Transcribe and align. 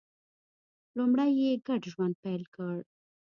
لومړی 0.97 1.31
یې 1.41 1.51
ګډ 1.67 1.81
ژوند 1.93 2.15
پیل 2.23 2.43
کړ 2.55 2.77